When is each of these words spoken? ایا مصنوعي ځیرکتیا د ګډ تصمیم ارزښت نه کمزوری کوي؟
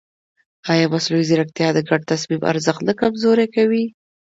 ایا 0.71 0.85
مصنوعي 0.93 1.23
ځیرکتیا 1.29 1.67
د 1.73 1.79
ګډ 1.89 2.01
تصمیم 2.11 2.41
ارزښت 2.51 2.81
نه 2.89 2.93
کمزوری 3.01 3.47
کوي؟ 3.55 3.85